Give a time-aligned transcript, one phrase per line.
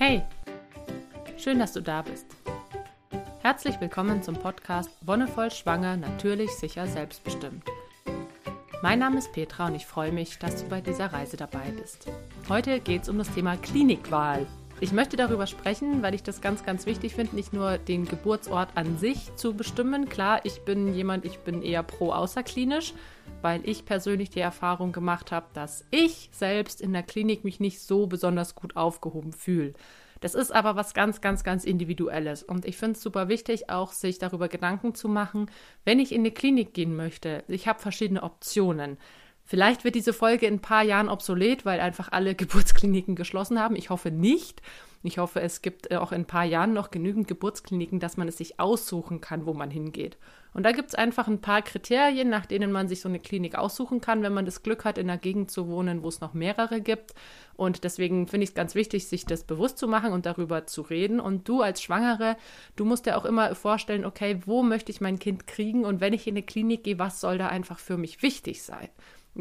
[0.00, 0.22] Hey,
[1.38, 2.26] schön, dass du da bist.
[3.42, 7.64] Herzlich willkommen zum Podcast Wonnevoll Schwanger, natürlich, sicher, selbstbestimmt.
[8.80, 12.06] Mein Name ist Petra und ich freue mich, dass du bei dieser Reise dabei bist.
[12.48, 14.46] Heute geht es um das Thema Klinikwahl.
[14.78, 18.68] Ich möchte darüber sprechen, weil ich das ganz, ganz wichtig finde, nicht nur den Geburtsort
[18.76, 20.08] an sich zu bestimmen.
[20.08, 22.94] Klar, ich bin jemand, ich bin eher pro außerklinisch,
[23.42, 27.80] weil ich persönlich die Erfahrung gemacht habe, dass ich selbst in der Klinik mich nicht
[27.80, 29.74] so besonders gut aufgehoben fühle.
[30.20, 32.42] Das ist aber was ganz, ganz, ganz Individuelles.
[32.42, 35.50] Und ich finde es super wichtig, auch sich darüber Gedanken zu machen,
[35.84, 37.44] wenn ich in eine Klinik gehen möchte.
[37.46, 38.98] Ich habe verschiedene Optionen.
[39.48, 43.76] Vielleicht wird diese Folge in ein paar Jahren obsolet, weil einfach alle Geburtskliniken geschlossen haben.
[43.76, 44.60] Ich hoffe nicht.
[45.02, 48.28] Ich hoffe, es gibt äh, auch in ein paar Jahren noch genügend Geburtskliniken, dass man
[48.28, 50.18] es sich aussuchen kann, wo man hingeht.
[50.52, 53.56] Und da gibt es einfach ein paar Kriterien, nach denen man sich so eine Klinik
[53.56, 56.34] aussuchen kann, wenn man das Glück hat, in einer Gegend zu wohnen, wo es noch
[56.34, 57.14] mehrere gibt.
[57.56, 60.82] Und deswegen finde ich es ganz wichtig, sich das bewusst zu machen und darüber zu
[60.82, 61.20] reden.
[61.20, 62.36] Und du als Schwangere,
[62.76, 65.86] du musst dir auch immer vorstellen, okay, wo möchte ich mein Kind kriegen?
[65.86, 68.90] Und wenn ich in eine Klinik gehe, was soll da einfach für mich wichtig sein?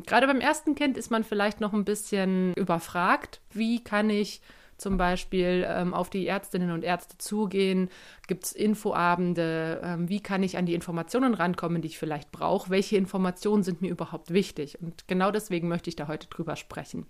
[0.05, 3.41] Gerade beim ersten Kind ist man vielleicht noch ein bisschen überfragt.
[3.51, 4.41] Wie kann ich
[4.77, 7.89] zum Beispiel ähm, auf die Ärztinnen und Ärzte zugehen?
[8.27, 9.81] Gibt es Infoabende?
[9.83, 12.69] Ähm, wie kann ich an die Informationen rankommen, die ich vielleicht brauche?
[12.69, 14.79] Welche Informationen sind mir überhaupt wichtig?
[14.81, 17.07] Und genau deswegen möchte ich da heute drüber sprechen.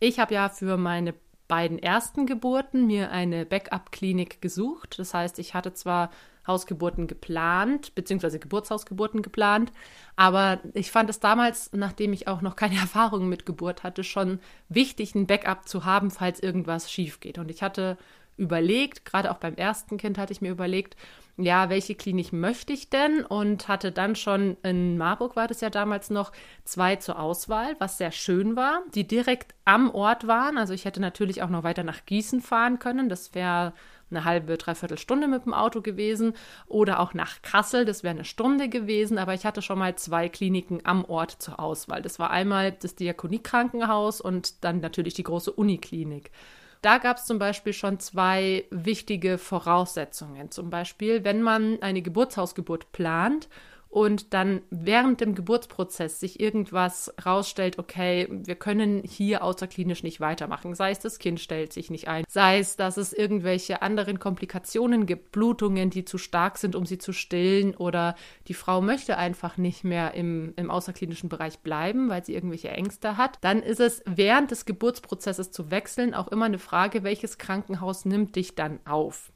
[0.00, 1.14] Ich habe ja für meine
[1.48, 4.98] beiden ersten Geburten mir eine Backup-Klinik gesucht.
[4.98, 6.10] Das heißt, ich hatte zwar
[6.46, 9.72] Hausgeburten geplant, beziehungsweise Geburtshausgeburten geplant.
[10.16, 14.40] Aber ich fand es damals, nachdem ich auch noch keine Erfahrung mit Geburt hatte, schon
[14.68, 17.38] wichtig, ein Backup zu haben, falls irgendwas schief geht.
[17.38, 17.96] Und ich hatte
[18.36, 20.96] überlegt, gerade auch beim ersten Kind hatte ich mir überlegt,
[21.36, 23.24] ja, welche Klinik möchte ich denn?
[23.24, 26.32] Und hatte dann schon in Marburg war das ja damals noch
[26.64, 30.58] zwei zur Auswahl, was sehr schön war, die direkt am Ort waren.
[30.58, 33.08] Also ich hätte natürlich auch noch weiter nach Gießen fahren können.
[33.08, 33.72] Das wäre
[34.10, 36.34] eine halbe, dreiviertel Stunde mit dem Auto gewesen
[36.66, 40.28] oder auch nach Kassel, das wäre eine Stunde gewesen, aber ich hatte schon mal zwei
[40.28, 42.02] Kliniken am Ort zur Auswahl.
[42.02, 46.30] Das war einmal das Diakoniekrankenhaus und dann natürlich die große Uniklinik.
[46.84, 50.50] Da gab es zum Beispiel schon zwei wichtige Voraussetzungen.
[50.50, 53.48] Zum Beispiel, wenn man eine Geburtshausgeburt plant
[53.94, 60.74] und dann während dem Geburtsprozess sich irgendwas rausstellt, okay, wir können hier außerklinisch nicht weitermachen.
[60.74, 65.06] Sei es, das Kind stellt sich nicht ein, sei es, dass es irgendwelche anderen Komplikationen
[65.06, 68.16] gibt, Blutungen, die zu stark sind, um sie zu stillen, oder
[68.48, 73.16] die Frau möchte einfach nicht mehr im, im außerklinischen Bereich bleiben, weil sie irgendwelche Ängste
[73.16, 73.38] hat.
[73.42, 78.34] Dann ist es während des Geburtsprozesses zu wechseln auch immer eine Frage, welches Krankenhaus nimmt
[78.34, 79.30] dich dann auf?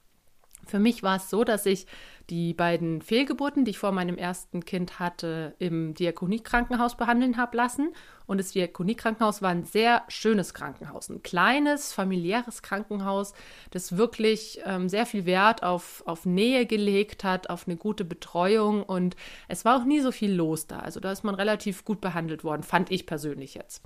[0.66, 1.86] Für mich war es so, dass ich
[2.30, 7.94] die beiden Fehlgeburten, die ich vor meinem ersten Kind hatte, im Diakoniekrankenhaus behandeln habe lassen.
[8.26, 13.32] Und das Diakoniekrankenhaus war ein sehr schönes Krankenhaus, ein kleines, familiäres Krankenhaus,
[13.70, 18.82] das wirklich ähm, sehr viel Wert auf, auf Nähe gelegt hat, auf eine gute Betreuung.
[18.82, 19.16] Und
[19.48, 20.80] es war auch nie so viel los da.
[20.80, 23.82] Also da ist man relativ gut behandelt worden, fand ich persönlich jetzt.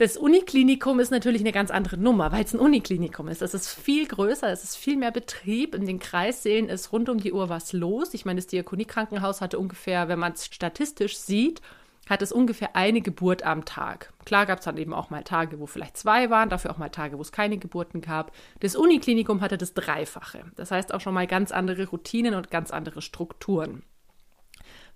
[0.00, 3.42] Das Uniklinikum ist natürlich eine ganz andere Nummer, weil es ein Uniklinikum ist.
[3.42, 5.74] Es ist viel größer, es ist viel mehr Betrieb.
[5.74, 8.14] In den Kreissälen ist rund um die Uhr was los.
[8.14, 11.60] Ich meine, das Diakoniekrankenhaus hatte ungefähr, wenn man es statistisch sieht,
[12.08, 14.14] hat es ungefähr eine Geburt am Tag.
[14.24, 16.88] Klar gab es dann eben auch mal Tage, wo vielleicht zwei waren, dafür auch mal
[16.88, 18.32] Tage, wo es keine Geburten gab.
[18.60, 20.44] Das Uniklinikum hatte das Dreifache.
[20.56, 23.82] Das heißt auch schon mal ganz andere Routinen und ganz andere Strukturen.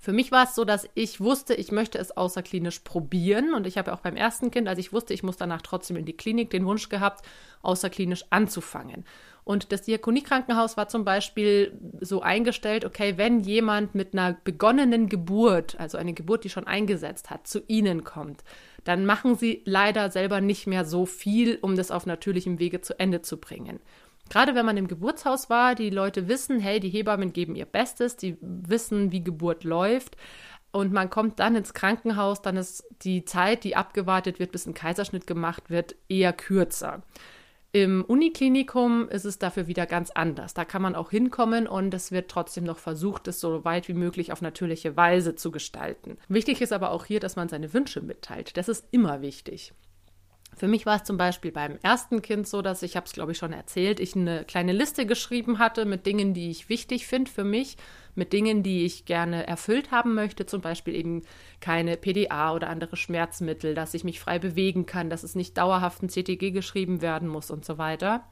[0.04, 3.54] Für mich war es so, dass ich wusste, ich möchte es außerklinisch probieren.
[3.54, 6.04] Und ich habe auch beim ersten Kind, als ich wusste, ich muss danach trotzdem in
[6.04, 7.25] die Klinik, den Wunsch gehabt,
[7.62, 9.06] außerklinisch anzufangen.
[9.44, 11.72] Und das Diakoniekrankenhaus war zum Beispiel
[12.03, 17.31] so eingestellt, okay, wenn jemand mit einer begonnenen Geburt, also eine Geburt, die schon eingesetzt
[17.31, 18.44] hat, zu Ihnen kommt,
[18.84, 23.00] dann machen Sie leider selber nicht mehr so viel, um das auf natürlichem Wege zu
[23.00, 23.81] Ende zu bringen.
[24.31, 28.17] Gerade wenn man im Geburtshaus war, die Leute wissen, hey, die Hebammen geben ihr Bestes,
[28.17, 30.17] die wissen, wie Geburt läuft.
[30.73, 34.75] Und man kommt dann ins Krankenhaus, dann ist die Zeit, die abgewartet wird, bis ein
[34.75, 37.03] Kaiserschnitt gemacht wird, eher kürzer.
[37.75, 40.54] Im Uniklinikum ist es dafür wieder ganz anders.
[40.54, 43.95] Da kann man auch hinkommen und es wird trotzdem noch versucht, es so weit wie
[43.95, 46.16] möglich auf natürliche Weise zu gestalten.
[46.28, 48.57] Wichtig ist aber auch hier, dass man seine Wünsche mitteilt.
[48.57, 49.75] Das ist immer wichtig.
[50.56, 53.33] Für mich war es zum Beispiel beim ersten Kind so, dass ich, habe es glaube
[53.33, 57.30] ich schon erzählt, ich eine kleine Liste geschrieben hatte mit Dingen, die ich wichtig finde
[57.30, 57.77] für mich,
[58.15, 61.22] mit Dingen, die ich gerne erfüllt haben möchte, zum Beispiel eben
[61.60, 66.03] keine PDA oder andere Schmerzmittel, dass ich mich frei bewegen kann, dass es nicht dauerhaft
[66.03, 68.24] ein CTG geschrieben werden muss und so weiter.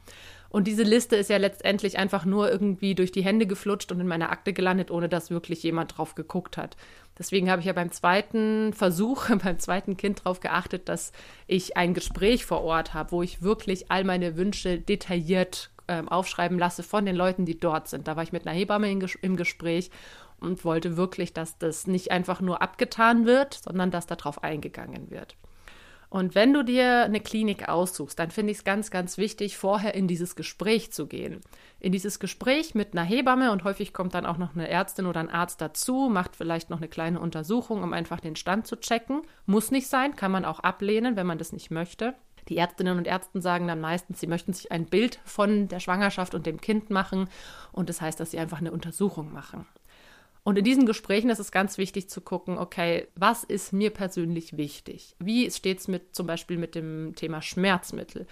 [0.52, 4.06] Und diese Liste ist ja letztendlich einfach nur irgendwie durch die Hände geflutscht und in
[4.06, 6.76] meiner Akte gelandet, ohne dass wirklich jemand drauf geguckt hat.
[7.22, 11.12] Deswegen habe ich ja beim zweiten Versuch, beim zweiten Kind darauf geachtet, dass
[11.46, 16.58] ich ein Gespräch vor Ort habe, wo ich wirklich all meine Wünsche detailliert äh, aufschreiben
[16.58, 18.08] lasse von den Leuten, die dort sind.
[18.08, 19.92] Da war ich mit einer Hebamme im Gespräch
[20.40, 25.36] und wollte wirklich, dass das nicht einfach nur abgetan wird, sondern dass darauf eingegangen wird.
[26.12, 29.94] Und wenn du dir eine Klinik aussuchst, dann finde ich es ganz, ganz wichtig, vorher
[29.94, 31.40] in dieses Gespräch zu gehen.
[31.80, 35.20] In dieses Gespräch mit einer Hebamme und häufig kommt dann auch noch eine Ärztin oder
[35.20, 39.22] ein Arzt dazu, macht vielleicht noch eine kleine Untersuchung, um einfach den Stand zu checken.
[39.46, 42.12] Muss nicht sein, kann man auch ablehnen, wenn man das nicht möchte.
[42.50, 46.34] Die Ärztinnen und Ärzte sagen dann meistens, sie möchten sich ein Bild von der Schwangerschaft
[46.34, 47.30] und dem Kind machen
[47.72, 49.64] und das heißt, dass sie einfach eine Untersuchung machen.
[50.44, 54.56] Und in diesen Gesprächen ist es ganz wichtig zu gucken, okay, was ist mir persönlich
[54.56, 55.14] wichtig?
[55.20, 58.26] Wie steht es mit zum Beispiel mit dem Thema Schmerzmittel?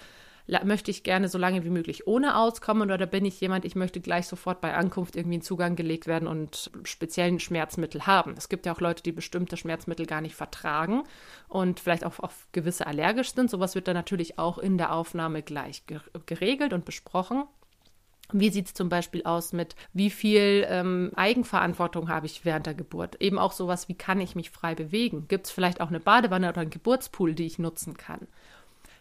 [0.65, 4.01] Möchte ich gerne so lange wie möglich ohne auskommen oder bin ich jemand, ich möchte
[4.01, 8.35] gleich sofort bei Ankunft irgendwie in Zugang gelegt werden und speziellen Schmerzmittel haben?
[8.37, 11.05] Es gibt ja auch Leute, die bestimmte Schmerzmittel gar nicht vertragen
[11.47, 13.49] und vielleicht auch auf gewisse allergisch sind.
[13.49, 15.85] Sowas wird dann natürlich auch in der Aufnahme gleich
[16.27, 17.45] geregelt und besprochen.
[18.33, 22.75] Wie sieht es zum Beispiel aus mit, wie viel ähm, Eigenverantwortung habe ich während der
[22.75, 23.21] Geburt?
[23.21, 25.27] Eben auch sowas, wie kann ich mich frei bewegen?
[25.29, 28.27] Gibt es vielleicht auch eine Badewanne oder einen Geburtspool, die ich nutzen kann?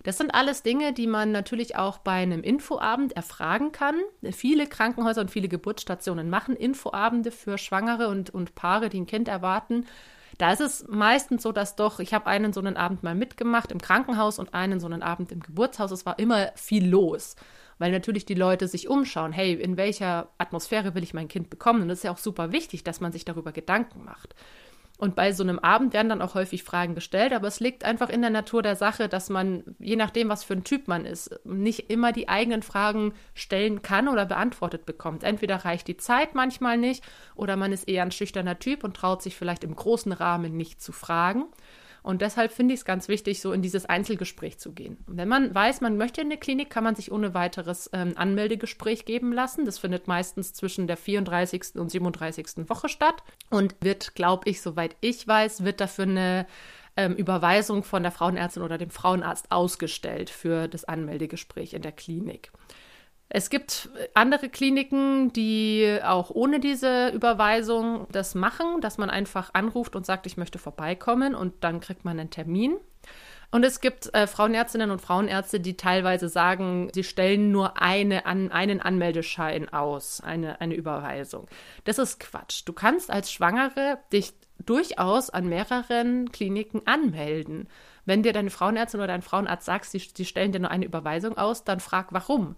[0.03, 3.95] Das sind alles Dinge, die man natürlich auch bei einem Infoabend erfragen kann.
[4.31, 9.27] Viele Krankenhäuser und viele Geburtsstationen machen Infoabende für Schwangere und, und Paare, die ein Kind
[9.27, 9.85] erwarten.
[10.37, 13.73] Da ist es meistens so, dass doch, ich habe einen so einen Abend mal mitgemacht
[13.73, 15.91] im Krankenhaus und einen so einen Abend im Geburtshaus.
[15.91, 17.35] Es war immer viel los
[17.79, 21.81] weil natürlich die Leute sich umschauen, hey, in welcher Atmosphäre will ich mein Kind bekommen?
[21.81, 24.35] Und das ist ja auch super wichtig, dass man sich darüber Gedanken macht.
[24.99, 28.09] Und bei so einem Abend werden dann auch häufig Fragen gestellt, aber es liegt einfach
[28.09, 31.39] in der Natur der Sache, dass man, je nachdem, was für ein Typ man ist,
[31.45, 35.23] nicht immer die eigenen Fragen stellen kann oder beantwortet bekommt.
[35.23, 37.01] Entweder reicht die Zeit manchmal nicht
[37.35, 40.81] oder man ist eher ein schüchterner Typ und traut sich vielleicht im großen Rahmen nicht
[40.81, 41.45] zu fragen.
[42.03, 44.97] Und deshalb finde ich es ganz wichtig, so in dieses Einzelgespräch zu gehen.
[45.07, 49.05] wenn man weiß, man möchte in eine Klinik, kann man sich ohne weiteres ähm, Anmeldegespräch
[49.05, 49.65] geben lassen.
[49.65, 51.75] Das findet meistens zwischen der 34.
[51.75, 52.69] und 37.
[52.69, 56.47] Woche statt und wird, glaube ich, soweit ich weiß, wird dafür eine
[56.97, 62.51] ähm, Überweisung von der Frauenärztin oder dem Frauenarzt ausgestellt für das Anmeldegespräch in der Klinik.
[63.31, 69.95] Es gibt andere Kliniken, die auch ohne diese Überweisung das machen, dass man einfach anruft
[69.95, 72.77] und sagt, ich möchte vorbeikommen und dann kriegt man einen Termin.
[73.51, 78.51] Und es gibt äh, Frauenärztinnen und Frauenärzte, die teilweise sagen, sie stellen nur eine an,
[78.51, 81.47] einen Anmeldeschein aus, eine, eine Überweisung.
[81.83, 82.63] Das ist Quatsch.
[82.65, 84.33] Du kannst als Schwangere dich
[84.65, 87.69] durchaus an mehreren Kliniken anmelden.
[88.05, 91.37] Wenn dir deine Frauenärztin oder dein Frauenarzt sagt, sie, sie stellen dir nur eine Überweisung
[91.37, 92.55] aus, dann frag warum.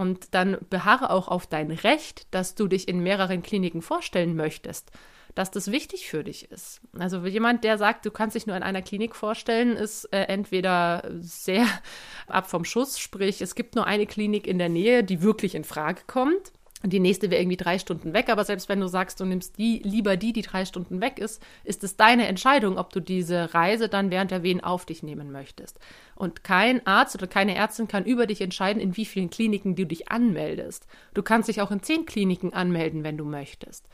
[0.00, 4.90] Und dann beharre auch auf dein Recht, dass du dich in mehreren Kliniken vorstellen möchtest,
[5.34, 6.80] dass das wichtig für dich ist.
[6.98, 11.04] Also jemand, der sagt, du kannst dich nur in einer Klinik vorstellen, ist äh, entweder
[11.18, 11.66] sehr
[12.28, 15.64] ab vom Schuss, sprich es gibt nur eine Klinik in der Nähe, die wirklich in
[15.64, 16.50] Frage kommt
[16.82, 19.80] die nächste wäre irgendwie drei Stunden weg, aber selbst wenn du sagst, du nimmst die
[19.84, 23.88] lieber die, die drei Stunden weg ist, ist es deine Entscheidung, ob du diese Reise
[23.88, 25.78] dann während der Wehen auf dich nehmen möchtest.
[26.14, 29.84] Und kein Arzt oder keine Ärztin kann über dich entscheiden, in wie vielen Kliniken du
[29.84, 30.86] dich anmeldest.
[31.12, 33.86] Du kannst dich auch in zehn Kliniken anmelden, wenn du möchtest.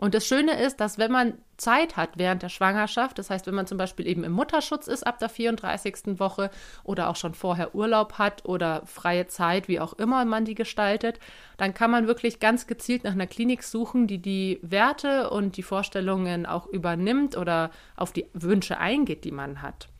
[0.00, 3.54] Und das Schöne ist, dass wenn man Zeit hat während der Schwangerschaft, das heißt, wenn
[3.54, 6.18] man zum Beispiel eben im Mutterschutz ist ab der 34.
[6.18, 6.50] Woche
[6.84, 11.20] oder auch schon vorher Urlaub hat oder freie Zeit, wie auch immer man die gestaltet,
[11.58, 15.62] dann kann man wirklich ganz gezielt nach einer Klinik suchen, die die Werte und die
[15.62, 19.90] Vorstellungen auch übernimmt oder auf die Wünsche eingeht, die man hat.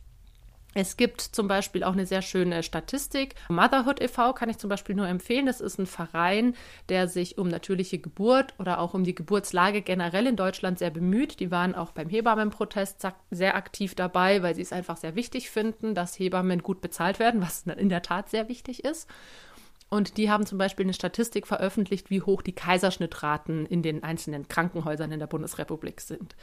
[0.73, 3.35] Es gibt zum Beispiel auch eine sehr schöne Statistik.
[3.49, 4.33] Motherhood e.V.
[4.33, 5.45] kann ich zum Beispiel nur empfehlen.
[5.45, 6.55] Das ist ein Verein,
[6.87, 11.41] der sich um natürliche Geburt oder auch um die Geburtslage generell in Deutschland sehr bemüht.
[11.41, 15.93] Die waren auch beim Hebammenprotest sehr aktiv dabei, weil sie es einfach sehr wichtig finden,
[15.93, 19.09] dass Hebammen gut bezahlt werden, was in der Tat sehr wichtig ist.
[19.89, 24.47] Und die haben zum Beispiel eine Statistik veröffentlicht, wie hoch die Kaiserschnittraten in den einzelnen
[24.47, 26.33] Krankenhäusern in der Bundesrepublik sind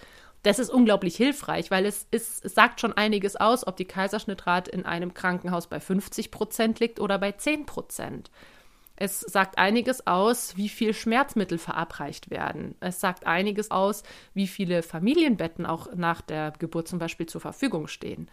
[0.42, 4.70] das ist unglaublich hilfreich, weil es, ist, es sagt schon einiges aus, ob die Kaiserschnittrate
[4.70, 8.30] in einem Krankenhaus bei 50 Prozent liegt oder bei 10 Prozent.
[9.00, 12.74] Es sagt einiges aus, wie viel Schmerzmittel verabreicht werden.
[12.80, 14.02] Es sagt einiges aus,
[14.34, 18.28] wie viele Familienbetten auch nach der Geburt zum Beispiel zur Verfügung stehen.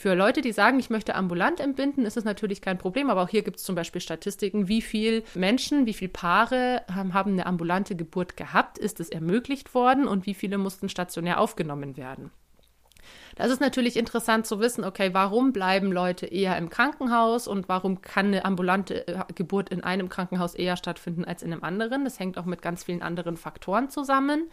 [0.00, 3.28] Für Leute, die sagen, ich möchte ambulant entbinden, ist es natürlich kein Problem, aber auch
[3.28, 7.94] hier gibt es zum Beispiel Statistiken, wie viele Menschen, wie viele Paare haben, eine ambulante
[7.94, 12.30] Geburt gehabt, ist es ermöglicht worden und wie viele mussten stationär aufgenommen werden.
[13.36, 18.00] Das ist natürlich interessant zu wissen, okay, warum bleiben Leute eher im Krankenhaus und warum
[18.00, 22.04] kann eine ambulante äh, Geburt in einem Krankenhaus eher stattfinden als in einem anderen.
[22.04, 24.48] Das hängt auch mit ganz vielen anderen Faktoren zusammen.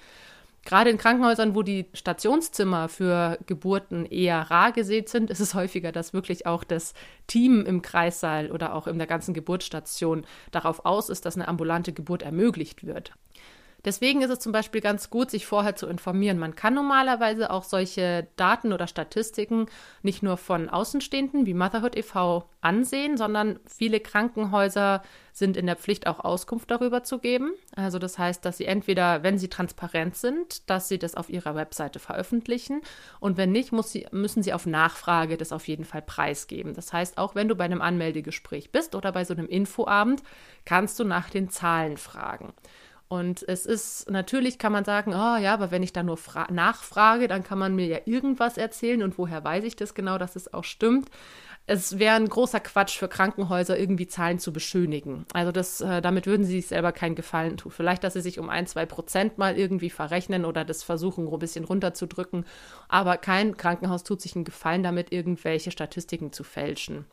[0.67, 5.93] Gerade in Krankenhäusern, wo die Stationszimmer für Geburten eher rar gesät sind, ist es häufiger,
[5.93, 6.93] dass wirklich auch das
[7.25, 11.93] Team im Kreissaal oder auch in der ganzen Geburtsstation darauf aus ist, dass eine ambulante
[11.93, 13.13] Geburt ermöglicht wird.
[13.85, 16.39] Deswegen ist es zum Beispiel ganz gut, sich vorher zu informieren.
[16.39, 19.67] Man kann normalerweise auch solche Daten oder Statistiken
[20.01, 22.49] nicht nur von Außenstehenden wie Motherhood e.V.
[22.59, 27.51] ansehen, sondern viele Krankenhäuser sind in der Pflicht, auch Auskunft darüber zu geben.
[27.75, 31.53] Also das heißt, dass sie entweder, wenn sie transparent sind, dass sie das auf ihrer
[31.53, 32.81] Webseite veröffentlichen
[33.19, 36.73] und wenn nicht, sie, müssen sie auf Nachfrage das auf jeden Fall preisgeben.
[36.73, 40.23] Das heißt, auch wenn du bei einem Anmeldegespräch bist oder bei so einem Infoabend,
[40.65, 42.53] kannst du nach den Zahlen fragen.
[43.09, 47.27] Und es ist natürlich, kann man sagen, oh ja, aber wenn ich da nur nachfrage,
[47.27, 50.53] dann kann man mir ja irgendwas erzählen und woher weiß ich das genau, dass es
[50.53, 51.09] auch stimmt.
[51.69, 55.25] Es wäre ein großer Quatsch für Krankenhäuser, irgendwie Zahlen zu beschönigen.
[55.33, 57.73] Also das, äh, damit würden sie sich selber keinen Gefallen tun.
[57.73, 61.39] Vielleicht, dass sie sich um ein, zwei Prozent mal irgendwie verrechnen oder das versuchen, ein
[61.39, 62.45] bisschen runterzudrücken.
[62.87, 67.05] Aber kein Krankenhaus tut sich einen Gefallen damit, irgendwelche Statistiken zu fälschen.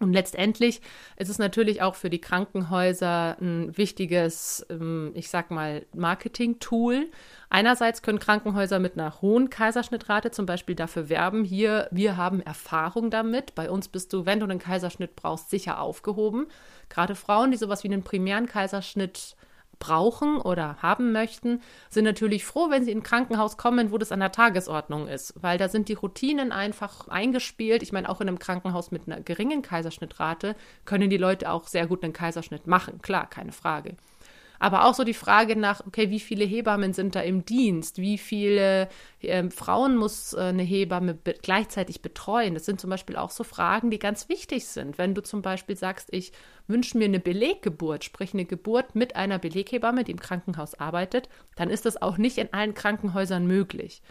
[0.00, 0.80] Und letztendlich
[1.16, 7.08] ist es natürlich auch für die Krankenhäuser ein wichtiges, ähm, ich sag mal, Marketing-Tool.
[7.50, 13.10] Einerseits können Krankenhäuser mit einer hohen Kaiserschnittrate zum Beispiel dafür werben, hier, wir haben Erfahrung
[13.10, 13.54] damit.
[13.54, 16.46] Bei uns bist du, wenn du einen Kaiserschnitt brauchst, sicher aufgehoben.
[16.88, 19.36] Gerade Frauen, die sowas wie einen primären Kaiserschnitt
[19.78, 24.12] brauchen oder haben möchten, sind natürlich froh, wenn sie in ein Krankenhaus kommen, wo das
[24.12, 27.82] an der Tagesordnung ist, weil da sind die Routinen einfach eingespielt.
[27.82, 31.86] Ich meine, auch in einem Krankenhaus mit einer geringen Kaiserschnittrate können die Leute auch sehr
[31.86, 33.96] gut einen Kaiserschnitt machen, klar, keine Frage.
[34.58, 37.98] Aber auch so die Frage nach, okay, wie viele Hebammen sind da im Dienst?
[37.98, 38.88] Wie viele
[39.20, 42.54] äh, Frauen muss äh, eine Hebamme be gleichzeitig betreuen?
[42.54, 44.98] Das sind zum Beispiel auch so Fragen, die ganz wichtig sind.
[44.98, 46.32] Wenn du zum Beispiel sagst, ich
[46.66, 51.70] wünsche mir eine Beleggeburt, sprich eine Geburt mit einer Beleghebamme, die im Krankenhaus arbeitet, dann
[51.70, 54.02] ist das auch nicht in allen Krankenhäusern möglich.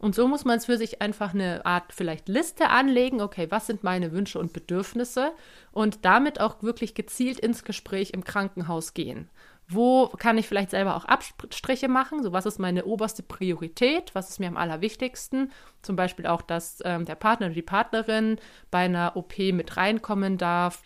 [0.00, 3.66] Und so muss man es für sich einfach eine Art vielleicht Liste anlegen, okay, was
[3.66, 5.32] sind meine Wünsche und Bedürfnisse
[5.72, 9.28] und damit auch wirklich gezielt ins Gespräch im Krankenhaus gehen.
[9.72, 12.24] Wo kann ich vielleicht selber auch Abstriche machen?
[12.24, 14.14] So, was ist meine oberste Priorität?
[14.14, 15.52] Was ist mir am allerwichtigsten?
[15.80, 18.38] Zum Beispiel auch, dass ähm, der Partner oder die Partnerin
[18.72, 20.82] bei einer OP mit reinkommen darf,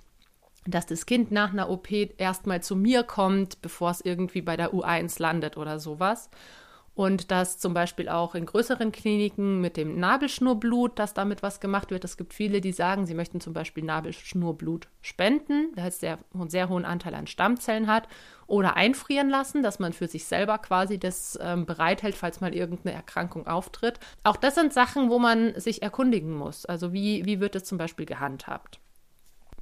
[0.66, 4.74] dass das Kind nach einer OP erstmal zu mir kommt, bevor es irgendwie bei der
[4.74, 6.28] U1 landet oder sowas
[6.94, 11.90] und dass zum Beispiel auch in größeren Kliniken mit dem Nabelschnurblut, dass damit was gemacht
[11.90, 12.04] wird.
[12.04, 16.68] Es gibt viele, die sagen, sie möchten zum Beispiel Nabelschnurblut spenden, da es einen sehr
[16.68, 18.08] hohen Anteil an Stammzellen hat,
[18.46, 22.94] oder einfrieren lassen, dass man für sich selber quasi das ähm, bereithält, falls mal irgendeine
[22.94, 23.98] Erkrankung auftritt.
[24.22, 26.66] Auch das sind Sachen, wo man sich erkundigen muss.
[26.66, 28.80] Also wie, wie wird es zum Beispiel gehandhabt?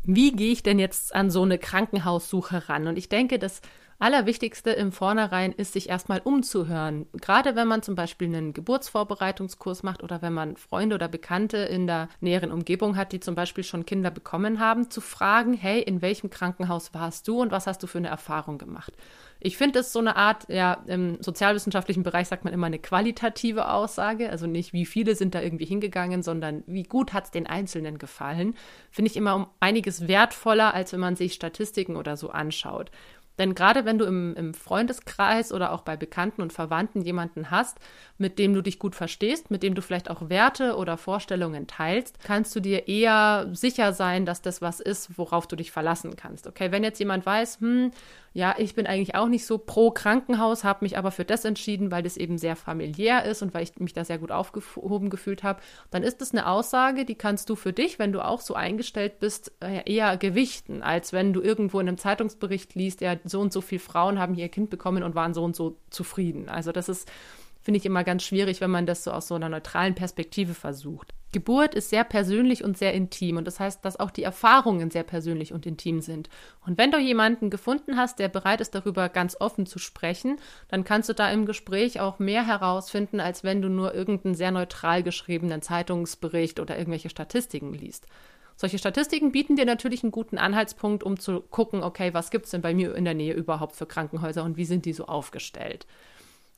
[0.05, 2.89] Wie gehe ich denn jetzt an so eine Krankenhaussuche ran?
[2.89, 3.61] Und ich denke, dass
[4.03, 7.07] Allerwichtigste im Vornherein ist, sich erstmal umzuhören.
[7.13, 11.87] Gerade wenn man zum Beispiel einen Geburtsvorbereitungskurs macht oder wenn man Freunde oder Bekannte in
[11.87, 16.03] der näheren Umgebung hat, die zum Beispiel schon Kinder bekommen haben, zu fragen, hey, in
[16.03, 18.93] welchem Krankenhaus warst du und was hast du für eine Erfahrung gemacht?
[19.45, 23.73] Ich finde es so eine Art, ja, im sozialwissenschaftlichen Bereich sagt man immer eine qualitative
[23.73, 27.49] Aussage, also nicht, wie viele sind da irgendwie hingegangen, sondern wie gut hat es den
[27.49, 28.55] Einzelnen gefallen,
[28.93, 32.93] finde ich immer um einiges wertvoller, als wenn man sich Statistiken oder so anschaut.
[33.39, 37.79] Denn gerade wenn du im, im, Freundeskreis oder auch bei Bekannten und Verwandten jemanden hast,
[38.19, 42.19] mit dem du dich gut verstehst, mit dem du vielleicht auch Werte oder Vorstellungen teilst,
[42.25, 46.47] kannst du dir eher sicher sein, dass das was ist, worauf du dich verlassen kannst.
[46.47, 47.91] Okay, wenn jetzt jemand weiß, hm,
[48.35, 51.91] ja, ich bin eigentlich auch nicht so pro Krankenhaus, habe mich aber für das entschieden,
[51.91, 55.43] weil das eben sehr familiär ist und weil ich mich da sehr gut aufgehoben gefühlt
[55.43, 55.61] habe,
[55.91, 59.21] dann ist das eine Aussage, die kannst du für dich, wenn du auch so eingestellt
[59.21, 63.53] bist, äh, eher gewichten, als wenn du irgendwo in einem Zeitungsbericht liest, ja, so und
[63.53, 66.49] so viele Frauen haben hier ihr Kind bekommen und waren so und so zufrieden.
[66.49, 67.11] Also das ist
[67.63, 71.15] finde ich immer ganz schwierig, wenn man das so aus so einer neutralen Perspektive versucht.
[71.33, 75.03] Geburt ist sehr persönlich und sehr intim und das heißt, dass auch die Erfahrungen sehr
[75.03, 76.29] persönlich und intim sind.
[76.67, 80.37] Und wenn du jemanden gefunden hast, der bereit ist, darüber ganz offen zu sprechen,
[80.69, 84.51] dann kannst du da im Gespräch auch mehr herausfinden, als wenn du nur irgendeinen sehr
[84.51, 88.07] neutral geschriebenen Zeitungsbericht oder irgendwelche Statistiken liest.
[88.63, 92.53] Solche Statistiken bieten dir natürlich einen guten Anhaltspunkt, um zu gucken, okay, was gibt es
[92.53, 95.85] denn bei mir in der Nähe überhaupt für Krankenhäuser und wie sind die so aufgestellt.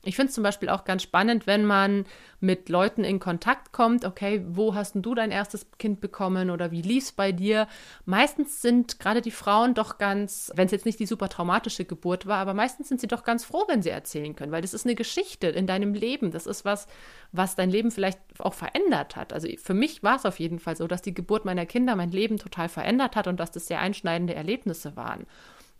[0.05, 2.05] Ich finde es zum Beispiel auch ganz spannend, wenn man
[2.39, 6.83] mit Leuten in Kontakt kommt, okay, wo hast du dein erstes Kind bekommen oder wie
[6.83, 7.67] lief es bei dir?
[8.05, 12.27] Meistens sind gerade die Frauen doch ganz, wenn es jetzt nicht die super traumatische Geburt
[12.27, 14.85] war, aber meistens sind sie doch ganz froh, wenn sie erzählen können, weil das ist
[14.85, 16.29] eine Geschichte in deinem Leben.
[16.29, 16.85] Das ist was,
[17.31, 19.33] was dein Leben vielleicht auch verändert hat.
[19.33, 22.11] Also für mich war es auf jeden Fall so, dass die Geburt meiner Kinder mein
[22.11, 25.25] Leben total verändert hat und dass das sehr einschneidende Erlebnisse waren.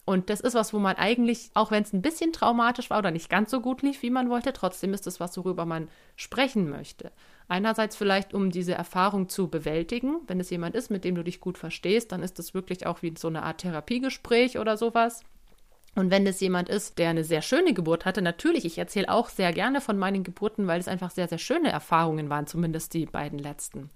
[0.06, 3.10] Und das ist was, wo man eigentlich, auch wenn es ein bisschen traumatisch war oder
[3.10, 6.70] nicht ganz so gut lief, wie man wollte, trotzdem ist es was, worüber man sprechen
[6.70, 7.12] möchte.
[7.48, 10.18] Einerseits vielleicht, um diese Erfahrung zu bewältigen.
[10.28, 13.02] Wenn es jemand ist, mit dem du dich gut verstehst, dann ist es wirklich auch
[13.02, 15.24] wie so eine Art Therapiegespräch oder sowas.
[15.96, 19.30] Und wenn es jemand ist, der eine sehr schöne Geburt hatte, natürlich, ich erzähle auch
[19.30, 23.06] sehr gerne von meinen Geburten, weil es einfach sehr, sehr schöne Erfahrungen waren, zumindest die
[23.06, 23.90] beiden letzten.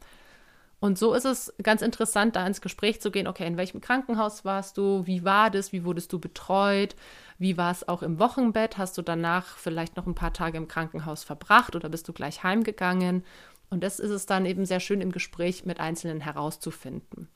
[0.80, 4.46] Und so ist es ganz interessant, da ins Gespräch zu gehen, okay, in welchem Krankenhaus
[4.46, 6.96] warst du, wie war das, wie wurdest du betreut,
[7.38, 10.70] wie war es auch im Wochenbett, hast du danach vielleicht noch ein paar Tage im
[10.70, 13.26] Krankenhaus verbracht oder bist du gleich heimgegangen?
[13.70, 17.28] Und das ist es dann eben sehr schön im Gespräch mit Einzelnen herauszufinden.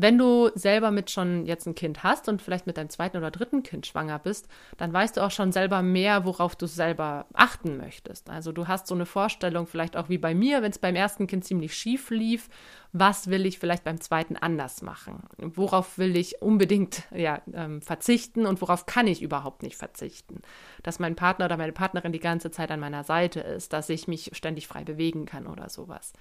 [0.00, 3.32] Wenn du selber mit schon jetzt ein Kind hast und vielleicht mit deinem zweiten oder
[3.32, 7.76] dritten Kind schwanger bist, dann weißt du auch schon selber mehr, worauf du selber achten
[7.76, 8.30] möchtest.
[8.30, 11.26] Also du hast so eine Vorstellung, vielleicht auch wie bei mir, wenn es beim ersten
[11.26, 12.48] Kind ziemlich schief lief,
[12.92, 15.24] was will ich vielleicht beim zweiten anders machen?
[15.36, 20.42] Worauf will ich unbedingt ja, ähm, verzichten und worauf kann ich überhaupt nicht verzichten?
[20.84, 24.06] Dass mein Partner oder meine Partnerin die ganze Zeit an meiner Seite ist, dass ich
[24.06, 26.12] mich ständig frei bewegen kann oder sowas.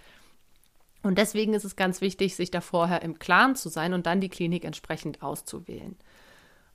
[1.08, 4.20] Und deswegen ist es ganz wichtig, sich da vorher im Klaren zu sein und dann
[4.20, 5.96] die Klinik entsprechend auszuwählen.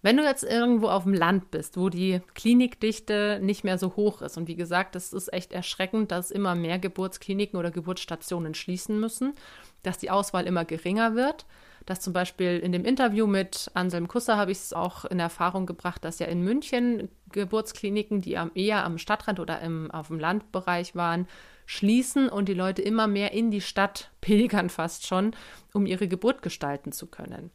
[0.00, 4.22] Wenn du jetzt irgendwo auf dem Land bist, wo die Klinikdichte nicht mehr so hoch
[4.22, 8.98] ist, und wie gesagt, es ist echt erschreckend, dass immer mehr Geburtskliniken oder Geburtsstationen schließen
[8.98, 9.34] müssen,
[9.82, 11.44] dass die Auswahl immer geringer wird,
[11.84, 15.66] dass zum Beispiel in dem Interview mit Anselm Kusser habe ich es auch in Erfahrung
[15.66, 20.96] gebracht, dass ja in München Geburtskliniken, die eher am Stadtrand oder im, auf dem Landbereich
[20.96, 21.28] waren,
[21.66, 25.34] schließen und die Leute immer mehr in die Stadt pilgern fast schon,
[25.72, 27.50] um ihre Geburt gestalten zu können.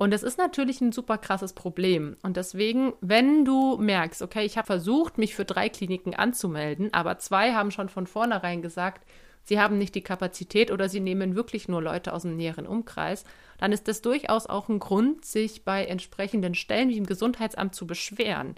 [0.00, 2.16] Und das ist natürlich ein super krasses Problem.
[2.22, 7.18] Und deswegen, wenn du merkst, okay, ich habe versucht, mich für drei Kliniken anzumelden, aber
[7.18, 9.06] zwei haben schon von vornherein gesagt,
[9.44, 13.24] sie haben nicht die Kapazität oder sie nehmen wirklich nur Leute aus dem näheren Umkreis,
[13.58, 17.86] dann ist das durchaus auch ein Grund, sich bei entsprechenden Stellen wie im Gesundheitsamt zu
[17.86, 18.54] beschweren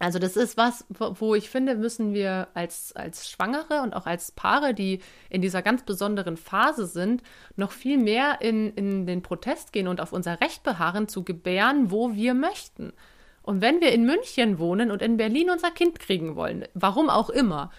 [0.00, 4.32] also das ist was, wo ich finde, müssen wir als, als Schwangere und auch als
[4.32, 7.22] Paare, die in dieser ganz besonderen Phase sind,
[7.54, 11.90] noch viel mehr in, in den Protest gehen und auf unser Recht beharren, zu gebären,
[11.90, 12.94] wo wir möchten.
[13.42, 17.28] Und wenn wir in München wohnen und in Berlin unser Kind kriegen wollen, warum auch
[17.28, 17.70] immer,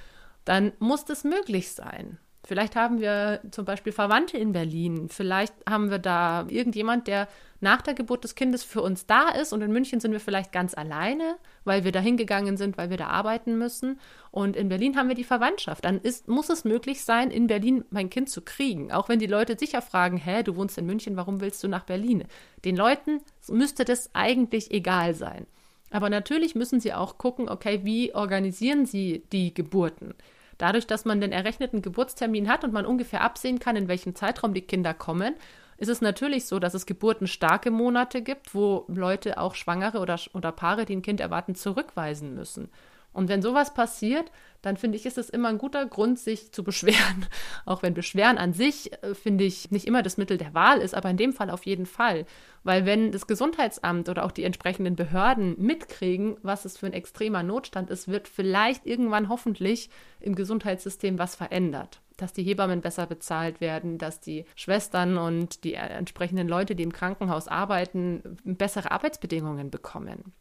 [0.46, 2.20] dann muss das möglich sein.
[2.44, 5.10] Vielleicht haben wir zum Beispiel Verwandte in Berlin.
[5.10, 7.28] Vielleicht haben wir da irgendjemand, der
[7.60, 9.54] nach der Geburt des Kindes für uns da ist.
[9.54, 12.98] Und in München sind wir vielleicht ganz alleine, weil wir da hingegangen sind, weil wir
[12.98, 14.00] da arbeiten müssen.
[14.32, 15.86] Und in Berlin haben wir die Verwandtschaft.
[15.86, 18.92] Dann ist, muss es möglich sein, in Berlin mein Kind zu kriegen.
[18.92, 21.84] Auch wenn die Leute sicher fragen, hä, du wohnst in München, warum willst du nach
[21.84, 22.24] Berlin?
[22.66, 25.46] Den Leuten müsste das eigentlich egal sein.
[25.92, 30.16] Aber natürlich müssen sie auch gucken, okay, wie organisieren sie die Geburten?
[30.62, 34.54] Dadurch, dass man den errechneten Geburtstermin hat und man ungefähr absehen kann, in welchem Zeitraum
[34.54, 35.34] die Kinder kommen,
[35.78, 40.52] ist es natürlich so, dass es geburtenstarke Monate gibt, wo Leute auch Schwangere oder, oder
[40.52, 42.70] Paare, die ein Kind erwarten, zurückweisen müssen.
[43.14, 46.64] Und wenn sowas passiert, dann finde ich, ist es immer ein guter Grund, sich zu
[46.64, 47.26] beschweren.
[47.66, 50.94] Auch wenn Beschweren an sich, äh, finde ich, nicht immer das Mittel der Wahl ist,
[50.94, 52.26] aber in dem Fall auf jeden Fall.
[52.64, 57.44] Weil wenn das Gesundheitsamt oder auch die entsprechenden Behörden mitkriegen, was es für ein extremer
[57.44, 62.02] Notstand ist, wird vielleicht irgendwann hoffentlich im Gesundheitssystem was verändert.
[62.18, 66.84] Dass die Hebammen besser bezahlt werden, dass die Schwestern und die äh, entsprechenden Leute, die
[66.84, 70.34] im Krankenhaus arbeiten, bessere Arbeitsbedingungen bekommen.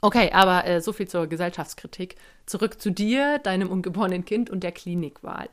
[0.00, 2.14] Okay, aber äh, so viel zur Gesellschaftskritik.
[2.46, 5.48] Zurück zu dir, deinem ungeborenen Kind und der Klinikwahl.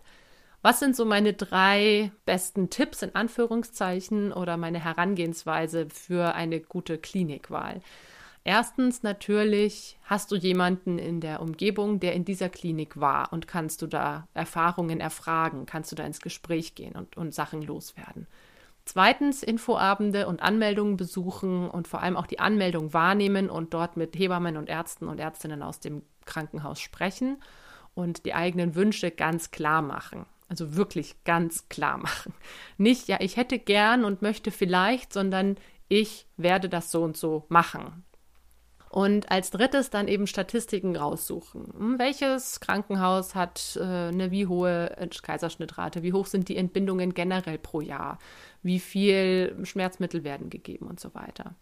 [0.62, 6.97] Was sind so meine drei besten Tipps in Anführungszeichen oder meine Herangehensweise für eine gute
[6.97, 7.81] Klinikwahl?
[8.43, 13.81] Erstens natürlich hast du jemanden in der Umgebung, der in dieser Klinik war und kannst
[13.81, 18.27] du da Erfahrungen erfragen, kannst du da ins Gespräch gehen und, und Sachen loswerden.
[18.86, 24.17] Zweitens Infoabende und Anmeldungen besuchen und vor allem auch die Anmeldung wahrnehmen und dort mit
[24.17, 27.38] Hebammen und Ärzten und Ärztinnen aus dem Krankenhaus sprechen
[27.95, 30.28] und die eigenen Wünsche ganz klar machen.
[30.48, 32.34] Also wirklich ganz klar machen.
[32.78, 37.45] Nicht, ja, ich hätte gern und möchte vielleicht, sondern ich werde das so und so
[37.50, 38.04] machen.
[38.95, 41.65] Und als drittes dann eben Statistiken raussuchen.
[41.77, 44.89] Hm, welches Krankenhaus hat äh, eine wie hohe
[45.21, 46.01] Kaiserschnittrate?
[46.01, 48.19] Wie hoch sind die Entbindungen generell pro Jahr?
[48.63, 51.55] Wie viel Schmerzmittel werden gegeben und so weiter?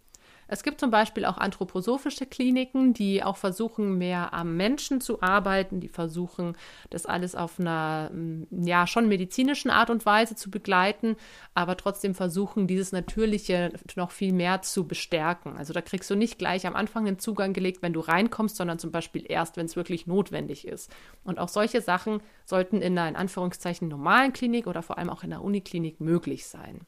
[0.53, 5.79] Es gibt zum Beispiel auch anthroposophische Kliniken, die auch versuchen, mehr am Menschen zu arbeiten,
[5.79, 6.55] die versuchen,
[6.91, 11.15] das alles auf einer mm, ja schon medizinischen Art und Weise zu begleiten,
[11.55, 15.57] aber trotzdem versuchen, dieses Natürliche noch viel mehr zu bestärken.
[15.57, 18.77] Also da kriegst du nicht gleich am Anfang den Zugang gelegt, wenn du reinkommst, sondern
[18.77, 20.91] zum Beispiel erst, wenn es wirklich notwendig ist.
[21.23, 25.23] Und auch solche Sachen sollten in einer in Anführungszeichen normalen Klinik oder vor allem auch
[25.23, 26.85] in der Uniklinik möglich sein.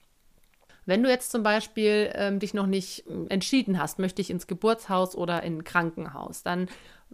[0.86, 4.48] Wenn du jetzt zum Beispiel ähm, dich noch nicht äh, entschieden hast, möchte ich ins
[4.48, 6.67] Geburtshaus oder in ein Krankenhaus, dann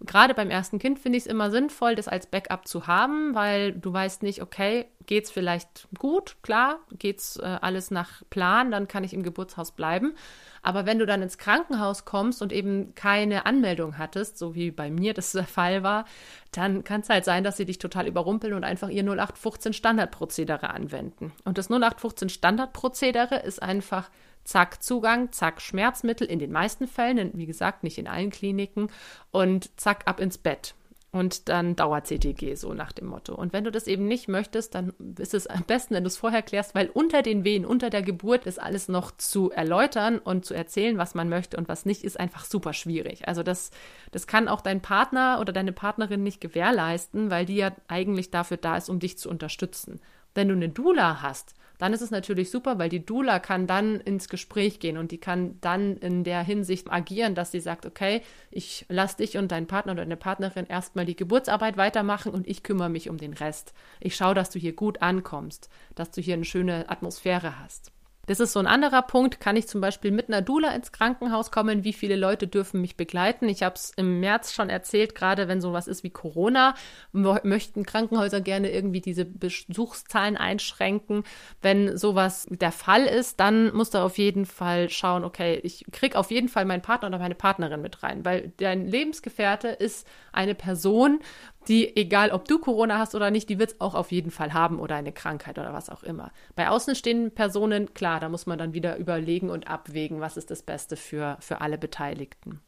[0.05, 3.73] gerade beim ersten Kind finde ich es immer sinnvoll, das als Backup zu haben, weil
[3.73, 8.71] du weißt nicht, okay, geht es vielleicht gut, klar, geht es äh, alles nach Plan,
[8.71, 10.13] dann kann ich im Geburtshaus bleiben.
[10.61, 14.91] Aber wenn du dann ins Krankenhaus kommst und eben keine Anmeldung hattest, so wie bei
[14.91, 16.05] mir das der Fall war,
[16.51, 20.69] dann kann es halt sein, dass sie dich total überrumpeln und einfach ihr 0815 Standardprozedere
[20.69, 21.31] anwenden.
[21.45, 24.09] Und das 0815 Standardprozedere ist einfach
[24.43, 28.89] zack Zugang, zack Schmerzmittel in den meisten Fällen, wie gesagt, nicht in allen Kliniken
[29.31, 30.75] und zack ab ins Bett.
[31.13, 33.35] Und dann dauert CTG so nach dem Motto.
[33.35, 36.15] Und wenn du das eben nicht möchtest, dann ist es am besten, wenn du es
[36.15, 40.45] vorher klärst, weil unter den Wehen, unter der Geburt ist alles noch zu erläutern und
[40.45, 43.27] zu erzählen, was man möchte und was nicht, ist einfach super schwierig.
[43.27, 43.71] Also das,
[44.11, 48.55] das kann auch dein Partner oder deine Partnerin nicht gewährleisten, weil die ja eigentlich dafür
[48.55, 49.99] da ist, um dich zu unterstützen.
[50.33, 53.99] Wenn du eine Dula hast, dann ist es natürlich super, weil die Dula kann dann
[54.01, 58.21] ins Gespräch gehen und die kann dann in der Hinsicht agieren, dass sie sagt, okay,
[58.51, 62.61] ich lasse dich und deinen Partner oder deine Partnerin erstmal die Geburtsarbeit weitermachen und ich
[62.61, 63.73] kümmere mich um den Rest.
[63.99, 67.91] Ich schaue, dass du hier gut ankommst, dass du hier eine schöne Atmosphäre hast.
[68.27, 69.39] Das ist so ein anderer Punkt.
[69.39, 71.83] Kann ich zum Beispiel mit einer Dula ins Krankenhaus kommen?
[71.83, 73.49] Wie viele Leute dürfen mich begleiten?
[73.49, 76.75] Ich habe es im März schon erzählt, gerade wenn sowas ist wie Corona,
[77.11, 81.23] möchten Krankenhäuser gerne irgendwie diese Besuchszahlen einschränken.
[81.61, 86.17] Wenn sowas der Fall ist, dann musst du auf jeden Fall schauen, okay, ich kriege
[86.17, 90.55] auf jeden Fall meinen Partner oder meine Partnerin mit rein, weil dein Lebensgefährte ist eine
[90.55, 91.19] Person,
[91.67, 94.53] die, egal ob du Corona hast oder nicht, die wird es auch auf jeden Fall
[94.53, 96.31] haben oder eine Krankheit oder was auch immer.
[96.55, 100.63] Bei außenstehenden Personen, klar, da muss man dann wieder überlegen und abwägen, was ist das
[100.63, 102.61] Beste für, für alle Beteiligten.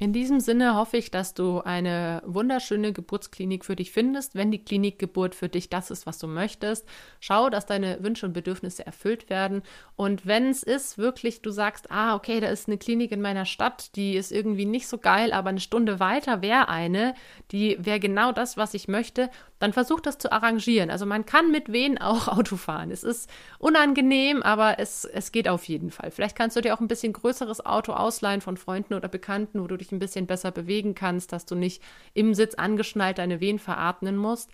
[0.00, 4.36] In diesem Sinne hoffe ich, dass du eine wunderschöne Geburtsklinik für dich findest.
[4.36, 6.86] Wenn die Klinikgeburt für dich das ist, was du möchtest,
[7.18, 9.62] schau, dass deine Wünsche und Bedürfnisse erfüllt werden.
[9.96, 13.44] Und wenn es ist, wirklich, du sagst, ah, okay, da ist eine Klinik in meiner
[13.44, 17.14] Stadt, die ist irgendwie nicht so geil, aber eine Stunde weiter wäre eine,
[17.50, 20.90] die wäre genau das, was ich möchte, dann versuch das zu arrangieren.
[20.90, 22.90] Also man kann mit wen auch Auto fahren.
[22.90, 26.10] Es ist unangenehm, aber es, es geht auf jeden Fall.
[26.10, 29.66] Vielleicht kannst du dir auch ein bisschen größeres Auto ausleihen von Freunden oder Bekannten, wo
[29.66, 31.82] du dich ein bisschen besser bewegen kannst, dass du nicht
[32.14, 34.50] im Sitz angeschnallt deine Wehen veratmen musst.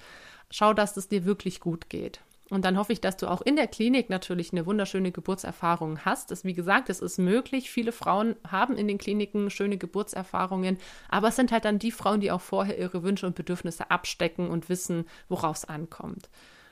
[0.50, 2.20] Schau, dass es dir wirklich gut geht.
[2.50, 6.30] Und dann hoffe ich, dass du auch in der Klinik natürlich eine wunderschöne Geburtserfahrung hast.
[6.30, 7.70] Das, wie gesagt, es ist möglich.
[7.70, 10.78] Viele Frauen haben in den Kliniken schöne Geburtserfahrungen,
[11.08, 14.50] aber es sind halt dann die Frauen, die auch vorher ihre Wünsche und Bedürfnisse abstecken
[14.50, 16.28] und wissen, worauf es ankommt.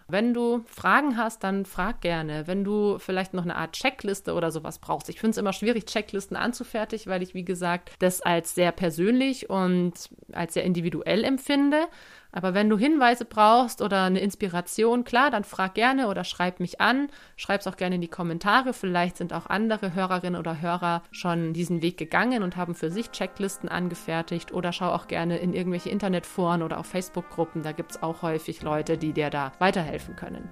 [0.09, 2.47] Wenn du Fragen hast, dann frag gerne.
[2.47, 5.09] Wenn du vielleicht noch eine Art Checkliste oder sowas brauchst.
[5.09, 9.49] Ich finde es immer schwierig, Checklisten anzufertigen, weil ich, wie gesagt, das als sehr persönlich
[9.49, 11.87] und als sehr individuell empfinde.
[12.33, 16.81] Aber wenn du Hinweise brauchst oder eine Inspiration, klar, dann frag gerne oder schreib mich
[16.81, 17.09] an.
[17.37, 18.73] Schreib es auch gerne in die Kommentare.
[18.73, 23.11] Vielleicht sind auch andere Hörerinnen oder Hörer schon diesen Weg gegangen und haben für sich
[23.11, 24.53] Checklisten angefertigt.
[24.53, 27.63] Oder schau auch gerne in irgendwelche Internetforen oder auf Facebook-Gruppen.
[27.63, 30.49] Da gibt es auch häufig Leute, die dir da weiterhelfen können.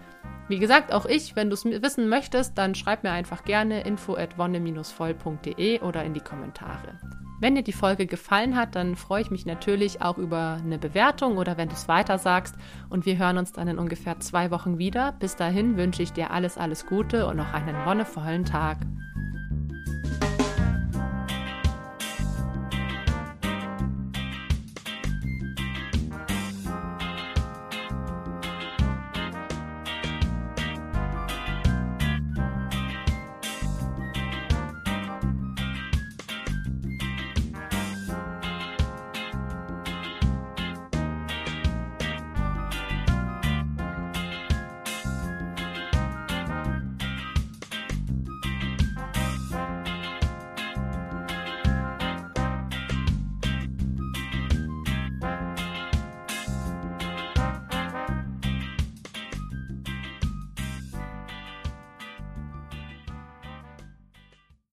[0.48, 4.16] Wie gesagt, auch ich, wenn du es wissen möchtest, dann schreib mir einfach gerne info
[4.16, 6.98] at wonne-voll.de oder in die Kommentare.
[7.40, 11.38] Wenn dir die Folge gefallen hat, dann freue ich mich natürlich auch über eine Bewertung
[11.38, 12.54] oder wenn du es weiter sagst.
[12.90, 15.12] Und wir hören uns dann in ungefähr zwei Wochen wieder.
[15.12, 18.76] Bis dahin wünsche ich dir alles, alles Gute und noch einen wonnevollen Tag.